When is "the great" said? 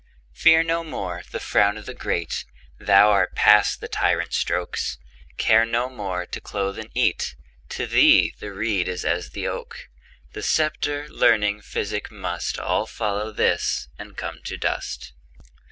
1.83-2.43